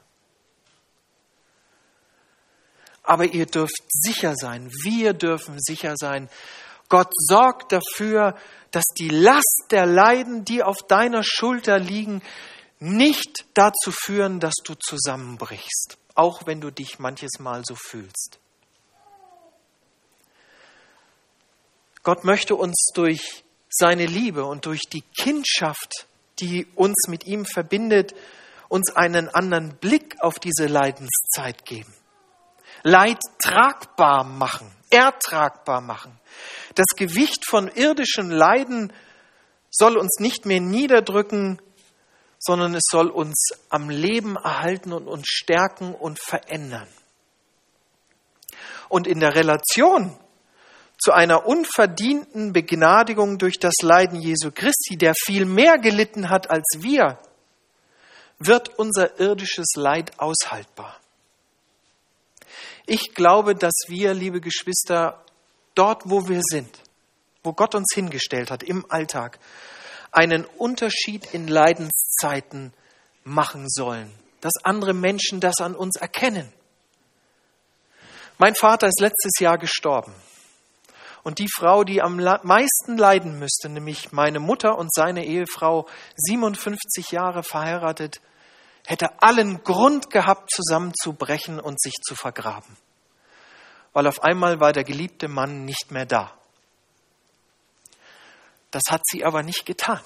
[3.02, 6.28] Aber ihr dürft sicher sein, wir dürfen sicher sein,
[6.88, 8.37] Gott sorgt dafür,
[8.70, 12.22] dass die Last der Leiden, die auf deiner Schulter liegen,
[12.78, 18.38] nicht dazu führen, dass du zusammenbrichst, auch wenn du dich manches Mal so fühlst.
[22.04, 26.06] Gott möchte uns durch seine Liebe und durch die Kindschaft,
[26.38, 28.14] die uns mit ihm verbindet,
[28.68, 31.92] uns einen anderen Blick auf diese Leidenszeit geben.
[32.82, 36.20] Leid tragbar machen, ertragbar machen.
[36.74, 38.92] Das Gewicht von irdischen Leiden
[39.70, 41.60] soll uns nicht mehr niederdrücken,
[42.38, 46.88] sondern es soll uns am Leben erhalten und uns stärken und verändern.
[48.90, 50.14] Und in der Relation
[51.04, 56.64] zu einer unverdienten Begnadigung durch das Leiden Jesu Christi, der viel mehr gelitten hat als
[56.78, 57.18] wir,
[58.38, 60.98] wird unser irdisches Leid aushaltbar.
[62.86, 65.22] Ich glaube, dass wir, liebe Geschwister,
[65.74, 66.74] dort, wo wir sind,
[67.42, 69.38] wo Gott uns hingestellt hat im Alltag,
[70.10, 72.72] einen Unterschied in Leidenszeiten
[73.24, 76.50] machen sollen, dass andere Menschen das an uns erkennen.
[78.38, 80.14] Mein Vater ist letztes Jahr gestorben.
[81.24, 87.10] Und die Frau, die am meisten leiden müsste, nämlich meine Mutter und seine Ehefrau, 57
[87.12, 88.20] Jahre verheiratet,
[88.87, 92.76] hätte allen Grund gehabt, zusammenzubrechen und sich zu vergraben.
[93.94, 96.32] Weil auf einmal war der geliebte Mann nicht mehr da.
[98.70, 100.00] Das hat sie aber nicht getan.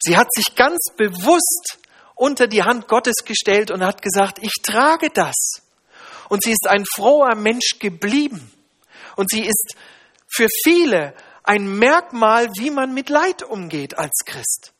[0.00, 1.78] Sie hat sich ganz bewusst
[2.16, 5.62] unter die Hand Gottes gestellt und hat gesagt, ich trage das.
[6.28, 8.50] Und sie ist ein froher Mensch geblieben.
[9.16, 9.76] Und sie ist
[10.28, 14.72] für viele ein Merkmal, wie man mit Leid umgeht als Christ.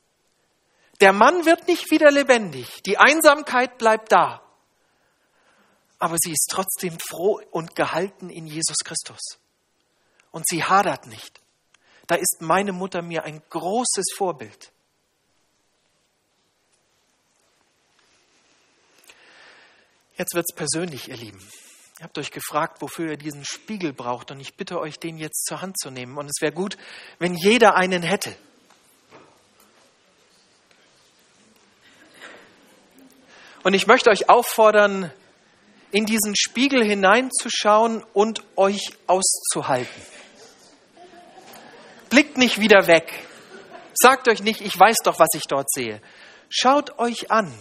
[1.01, 2.83] Der Mann wird nicht wieder lebendig.
[2.85, 4.43] Die Einsamkeit bleibt da.
[5.99, 9.39] Aber sie ist trotzdem froh und gehalten in Jesus Christus.
[10.31, 11.41] Und sie hadert nicht.
[12.07, 14.73] Da ist meine Mutter mir ein großes Vorbild.
[20.17, 21.41] Jetzt wird es persönlich, ihr Lieben.
[22.01, 24.31] Ihr habt euch gefragt, wofür ihr diesen Spiegel braucht.
[24.31, 26.17] Und ich bitte euch, den jetzt zur Hand zu nehmen.
[26.17, 26.79] Und es wäre gut,
[27.19, 28.35] wenn jeder einen hätte.
[33.65, 35.13] Und ich möchte euch auffordern,
[35.91, 40.03] in diesen Spiegel hineinzuschauen und euch auszuhalten.
[42.09, 43.13] Blickt nicht wieder weg.
[43.93, 46.01] Sagt euch nicht, ich weiß doch, was ich dort sehe.
[46.49, 47.53] Schaut euch an.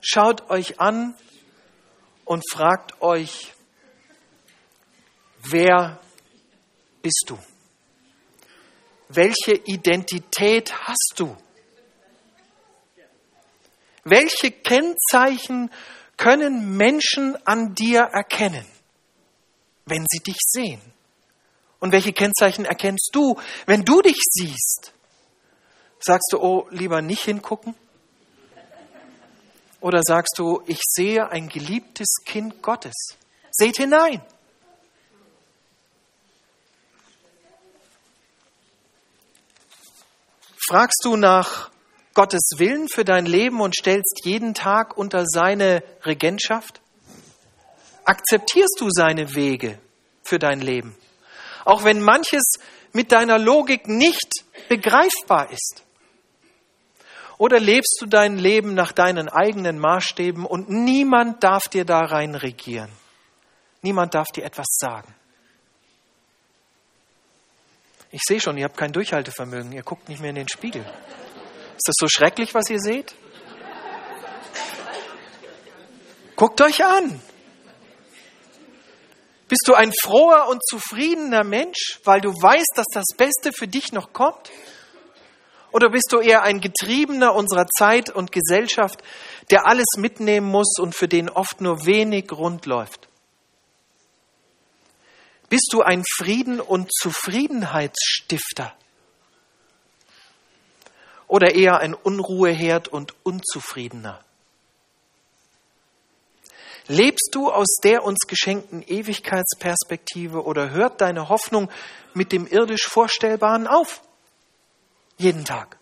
[0.00, 1.14] Schaut euch an
[2.26, 3.54] und fragt euch,
[5.44, 5.98] wer
[7.00, 7.38] bist du?
[9.08, 11.34] Welche Identität hast du?
[14.04, 15.70] Welche Kennzeichen
[16.16, 18.66] können Menschen an dir erkennen,
[19.84, 20.80] wenn sie dich sehen?
[21.78, 23.36] Und welche Kennzeichen erkennst du,
[23.66, 24.92] wenn du dich siehst?
[26.00, 27.74] Sagst du, oh, lieber nicht hingucken?
[29.86, 33.16] Oder sagst du, ich sehe ein geliebtes Kind Gottes?
[33.52, 34.20] Seht hinein.
[40.68, 41.70] Fragst du nach
[42.14, 46.80] Gottes Willen für dein Leben und stellst jeden Tag unter seine Regentschaft?
[48.04, 49.78] Akzeptierst du seine Wege
[50.24, 50.96] für dein Leben?
[51.64, 52.42] Auch wenn manches
[52.92, 54.32] mit deiner Logik nicht
[54.68, 55.85] begreifbar ist.
[57.38, 62.34] Oder lebst du dein Leben nach deinen eigenen Maßstäben und niemand darf dir da rein
[62.34, 62.90] regieren?
[63.82, 65.14] Niemand darf dir etwas sagen.
[68.10, 70.82] Ich sehe schon, ihr habt kein Durchhaltevermögen, ihr guckt nicht mehr in den Spiegel.
[70.82, 73.14] Ist das so schrecklich, was ihr seht?
[76.36, 77.20] Guckt euch an.
[79.48, 83.92] Bist du ein froher und zufriedener Mensch, weil du weißt, dass das Beste für dich
[83.92, 84.50] noch kommt?
[85.76, 89.02] Oder bist du eher ein Getriebener unserer Zeit und Gesellschaft,
[89.50, 93.08] der alles mitnehmen muss und für den oft nur wenig rund läuft?
[95.50, 98.74] Bist du ein Frieden- und Zufriedenheitsstifter?
[101.28, 104.24] Oder eher ein Unruheherd und Unzufriedener?
[106.88, 111.70] Lebst du aus der uns geschenkten Ewigkeitsperspektive oder hört deine Hoffnung
[112.14, 114.00] mit dem irdisch Vorstellbaren auf?
[115.18, 115.78] Jeden Tag.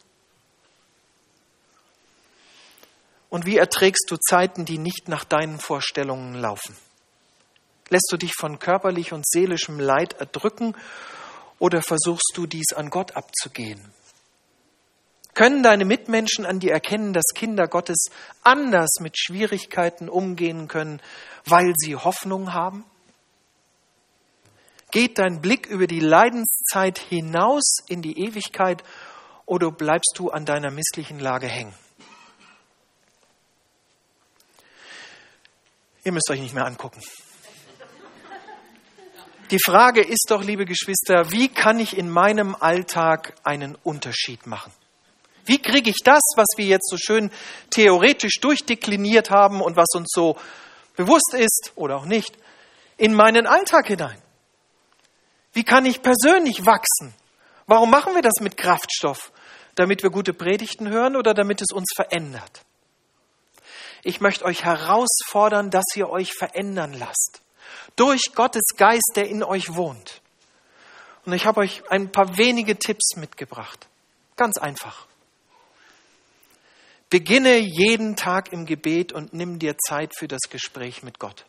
[3.30, 6.76] Und wie erträgst du Zeiten, die nicht nach deinen Vorstellungen laufen?
[7.88, 10.76] Lässt du dich von körperlich und seelischem Leid erdrücken
[11.58, 13.92] oder versuchst du dies an Gott abzugehen?
[15.34, 18.06] Können deine Mitmenschen an dir erkennen, dass Kinder Gottes
[18.44, 21.02] anders mit Schwierigkeiten umgehen können,
[21.44, 22.84] weil sie Hoffnung haben?
[24.92, 28.84] Geht dein Blick über die Leidenszeit hinaus in die Ewigkeit
[29.46, 31.74] oder bleibst du an deiner misslichen Lage hängen?
[36.04, 37.00] Ihr müsst euch nicht mehr angucken.
[39.50, 44.72] Die Frage ist doch, liebe Geschwister, wie kann ich in meinem Alltag einen Unterschied machen?
[45.44, 47.30] Wie kriege ich das, was wir jetzt so schön
[47.70, 50.36] theoretisch durchdekliniert haben und was uns so
[50.96, 52.36] bewusst ist oder auch nicht,
[52.96, 54.20] in meinen Alltag hinein?
[55.52, 57.14] Wie kann ich persönlich wachsen?
[57.66, 59.30] Warum machen wir das mit Kraftstoff?
[59.74, 62.64] Damit wir gute Predigten hören oder damit es uns verändert?
[64.02, 67.40] Ich möchte euch herausfordern, dass ihr euch verändern lasst.
[67.96, 70.20] Durch Gottes Geist, der in euch wohnt.
[71.24, 73.88] Und ich habe euch ein paar wenige Tipps mitgebracht.
[74.36, 75.06] Ganz einfach.
[77.08, 81.46] Beginne jeden Tag im Gebet und nimm dir Zeit für das Gespräch mit Gott.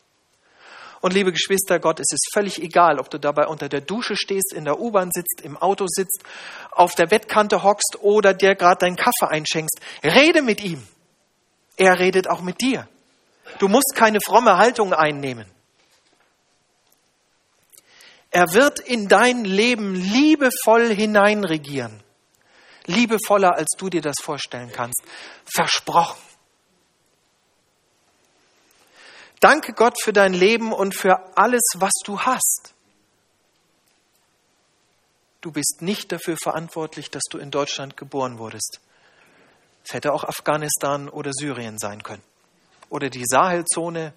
[1.05, 4.51] Und liebe Geschwister, Gott, es ist völlig egal, ob du dabei unter der Dusche stehst,
[4.51, 6.23] in der U-Bahn sitzt, im Auto sitzt,
[6.71, 9.79] auf der Bettkante hockst oder dir gerade deinen Kaffee einschenkst.
[10.03, 10.81] Rede mit ihm.
[11.77, 12.87] Er redet auch mit dir.
[13.59, 15.45] Du musst keine fromme Haltung einnehmen.
[18.31, 22.01] Er wird in dein Leben liebevoll hineinregieren.
[22.87, 25.03] Liebevoller, als du dir das vorstellen kannst.
[25.53, 26.17] Versprochen.
[29.45, 32.73] Danke Gott für dein Leben und für alles, was du hast.
[35.41, 38.79] Du bist nicht dafür verantwortlich, dass du in Deutschland geboren wurdest.
[39.83, 42.23] Es hätte auch Afghanistan oder Syrien sein können.
[42.89, 44.15] Oder die Sahelzone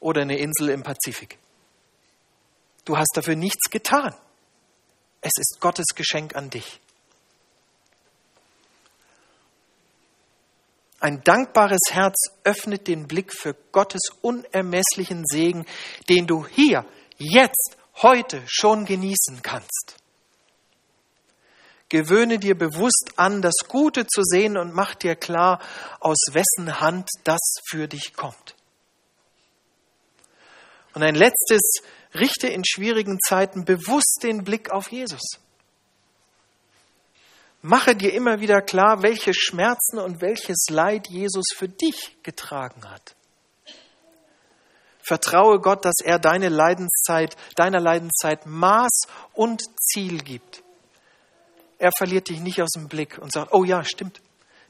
[0.00, 1.38] oder eine Insel im Pazifik.
[2.84, 4.14] Du hast dafür nichts getan.
[5.22, 6.78] Es ist Gottes Geschenk an dich.
[11.02, 15.66] Ein dankbares Herz öffnet den Blick für Gottes unermesslichen Segen,
[16.08, 16.84] den du hier,
[17.18, 19.96] jetzt, heute schon genießen kannst.
[21.88, 25.60] Gewöhne dir bewusst an, das Gute zu sehen und mach dir klar,
[25.98, 28.54] aus wessen Hand das für dich kommt.
[30.94, 31.82] Und ein letztes,
[32.14, 35.40] richte in schwierigen Zeiten bewusst den Blick auf Jesus.
[37.62, 43.14] Mache dir immer wieder klar, welche Schmerzen und welches Leid Jesus für dich getragen hat.
[45.00, 49.02] Vertraue Gott, dass er deine Leidenszeit, deiner Leidenszeit Maß
[49.32, 50.62] und Ziel gibt.
[51.78, 54.20] Er verliert dich nicht aus dem Blick und sagt, oh ja, stimmt,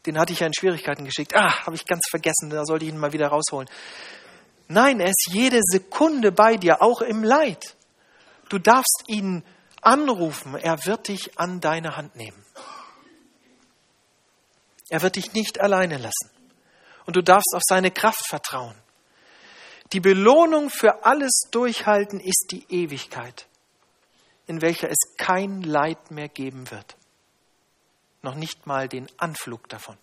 [0.05, 1.35] den hatte ich ja in Schwierigkeiten geschickt.
[1.35, 3.69] Ah, habe ich ganz vergessen, da sollte ich ihn mal wieder rausholen.
[4.69, 7.77] Nein, er ist jede Sekunde bei dir, auch im Leid.
[8.49, 9.45] Du darfst ihn
[9.81, 12.43] anrufen, er wird dich an deine Hand nehmen.
[14.93, 16.31] Er wird dich nicht alleine lassen.
[17.07, 18.77] Und du darfst auf seine Kraft vertrauen.
[19.95, 23.47] Die Belohnung für alles Durchhalten ist die Ewigkeit,
[24.47, 26.95] in welcher es kein Leid mehr geben wird.
[28.21, 29.97] Noch nicht mal den Anflug davon.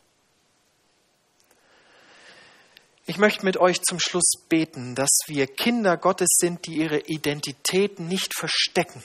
[3.06, 8.00] Ich möchte mit euch zum Schluss beten, dass wir Kinder Gottes sind, die ihre Identität
[8.00, 9.04] nicht verstecken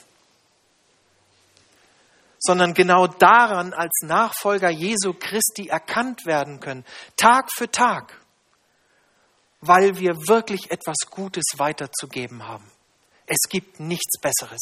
[2.45, 6.85] sondern genau daran als Nachfolger Jesu Christi erkannt werden können,
[7.17, 8.19] Tag für Tag,
[9.61, 12.69] weil wir wirklich etwas Gutes weiterzugeben haben.
[13.25, 14.61] Es gibt nichts Besseres.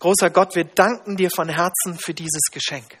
[0.00, 2.98] Großer Gott, wir danken dir von Herzen für dieses Geschenk.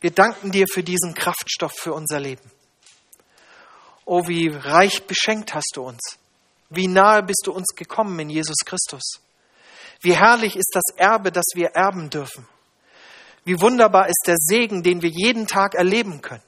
[0.00, 2.50] Wir danken dir für diesen Kraftstoff für unser Leben.
[4.04, 6.18] Oh, wie reich beschenkt hast du uns.
[6.68, 9.20] Wie nahe bist du uns gekommen in Jesus Christus.
[10.02, 12.46] Wie herrlich ist das Erbe, das wir erben dürfen.
[13.44, 16.42] Wie wunderbar ist der Segen, den wir jeden Tag erleben können.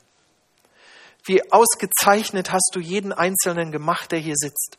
[1.25, 4.79] Wie ausgezeichnet hast du jeden Einzelnen gemacht, der hier sitzt.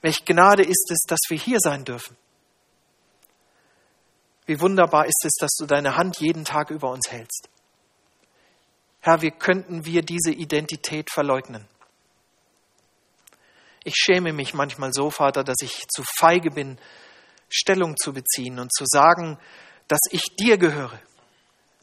[0.00, 2.16] Welch Gnade ist es, dass wir hier sein dürfen.
[4.46, 7.48] Wie wunderbar ist es, dass du deine Hand jeden Tag über uns hältst.
[9.00, 11.66] Herr, wie könnten wir diese Identität verleugnen?
[13.84, 16.78] Ich schäme mich manchmal so, Vater, dass ich zu feige bin,
[17.48, 19.38] Stellung zu beziehen und zu sagen,
[19.88, 21.00] dass ich dir gehöre,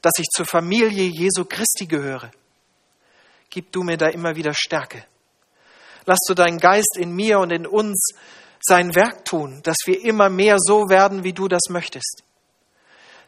[0.01, 2.31] dass ich zur Familie Jesu Christi gehöre.
[3.49, 5.05] Gib du mir da immer wieder Stärke.
[6.05, 8.09] Lass du deinen Geist in mir und in uns
[8.61, 12.23] sein Werk tun, dass wir immer mehr so werden, wie du das möchtest.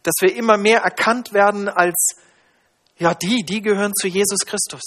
[0.03, 2.15] Dass wir immer mehr erkannt werden als,
[2.97, 4.83] ja, die, die gehören zu Jesus Christus.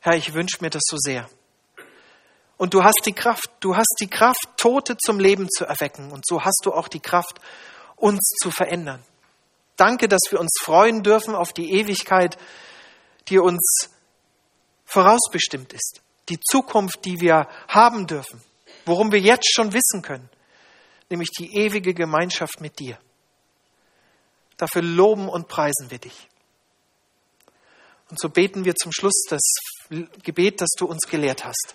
[0.00, 1.28] Herr, ich wünsche mir das so sehr.
[2.60, 6.12] Und du hast die Kraft, du hast die Kraft, Tote zum Leben zu erwecken.
[6.12, 7.40] Und so hast du auch die Kraft,
[7.96, 9.02] uns zu verändern.
[9.76, 12.36] Danke, dass wir uns freuen dürfen auf die Ewigkeit,
[13.28, 13.88] die uns
[14.84, 16.02] vorausbestimmt ist.
[16.28, 18.42] Die Zukunft, die wir haben dürfen.
[18.84, 20.28] Worum wir jetzt schon wissen können.
[21.08, 22.98] Nämlich die ewige Gemeinschaft mit dir.
[24.58, 26.28] Dafür loben und preisen wir dich.
[28.10, 29.40] Und so beten wir zum Schluss das
[30.22, 31.74] Gebet, das du uns gelehrt hast.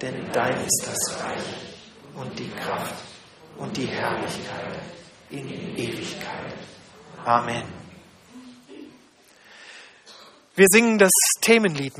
[0.00, 1.44] denn dein ist das Reich
[2.14, 3.04] und die Kraft
[3.58, 4.80] und die Herrlichkeit
[5.30, 6.54] in Ewigkeit.
[7.24, 7.64] Amen.
[10.56, 11.92] Wir singen das Themenlied.